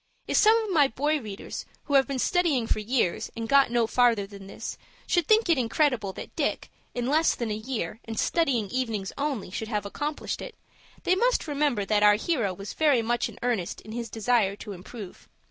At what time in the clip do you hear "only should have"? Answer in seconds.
9.15-9.85